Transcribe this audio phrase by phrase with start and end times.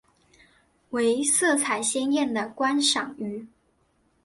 [0.89, 3.45] 为色彩鲜艳的观赏鱼。